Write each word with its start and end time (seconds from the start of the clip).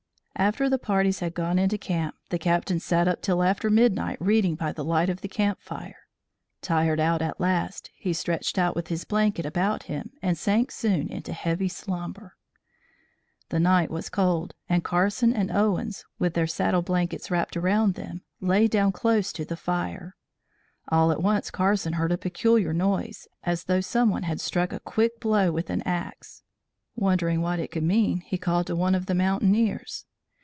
After 0.37 0.67
the 0.71 0.79
parties 0.79 1.19
had 1.19 1.35
gone 1.35 1.59
into 1.59 1.77
camp, 1.77 2.15
the 2.29 2.39
Captain 2.39 2.79
sat 2.79 3.07
up 3.07 3.21
till 3.21 3.43
after 3.43 3.69
midnight 3.69 4.17
reading 4.19 4.55
by 4.55 4.71
the 4.71 4.83
light 4.83 5.07
of 5.07 5.21
the 5.21 5.27
camp 5.27 5.61
fire. 5.61 6.07
Tired 6.63 6.99
out 6.99 7.21
at 7.21 7.39
last, 7.39 7.91
he 7.95 8.11
stretched 8.11 8.57
out 8.57 8.75
with 8.75 8.87
his 8.87 9.05
blanket 9.05 9.45
about 9.45 9.83
him 9.83 10.13
and 10.19 10.35
sank 10.35 10.71
soon 10.71 11.09
into 11.09 11.31
heavy 11.31 11.67
slumber. 11.67 12.33
The 13.49 13.59
night 13.59 13.91
was 13.91 14.09
cold, 14.09 14.55
and 14.67 14.83
Carson 14.83 15.31
and 15.31 15.51
Owens, 15.51 16.05
with 16.17 16.33
their 16.33 16.47
saddle 16.47 16.81
blankets 16.81 17.29
wrapped 17.29 17.55
around 17.55 17.93
them, 17.93 18.23
lay 18.39 18.67
down 18.67 18.91
close 18.91 19.31
to 19.33 19.45
the 19.45 19.57
fire. 19.57 20.15
All 20.87 21.11
at 21.11 21.21
once 21.21 21.51
Carson 21.51 21.93
heard 21.93 22.11
a 22.11 22.17
peculiar 22.17 22.73
noise, 22.73 23.27
as 23.43 23.65
though 23.65 23.81
some 23.81 24.09
one 24.09 24.23
had 24.23 24.41
struck 24.41 24.73
a 24.73 24.79
quick 24.79 25.19
blow 25.19 25.51
with 25.51 25.69
an 25.69 25.83
axe. 25.83 26.41
Wondering 26.95 27.41
what 27.41 27.59
it 27.59 27.69
could 27.69 27.83
mean, 27.83 28.21
he 28.21 28.39
called 28.39 28.65
to 28.67 28.75
one 28.75 28.95
of 28.95 29.05
the 29.05 29.13
mountaineers. 29.13 30.05